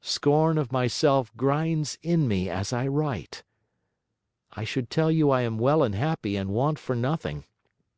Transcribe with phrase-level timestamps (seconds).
[0.00, 3.42] Scorn of myself grinds in me as I write.
[4.52, 7.44] I should tell you I am well and happy, and want for nothing.